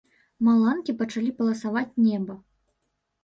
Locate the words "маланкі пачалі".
0.45-1.31